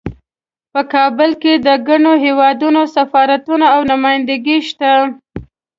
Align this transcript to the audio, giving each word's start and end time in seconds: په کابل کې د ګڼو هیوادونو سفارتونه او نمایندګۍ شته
په 0.73 0.81
کابل 0.93 1.31
کې 1.41 1.53
د 1.67 1.67
ګڼو 1.87 2.13
هیوادونو 2.25 2.81
سفارتونه 2.95 3.65
او 3.75 3.81
نمایندګۍ 3.91 4.59
شته 4.69 4.91